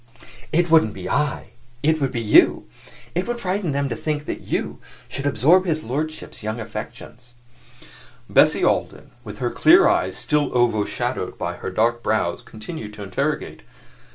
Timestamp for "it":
0.51-0.71, 1.83-2.01, 3.13-3.27